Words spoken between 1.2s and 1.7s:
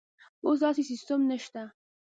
نشته.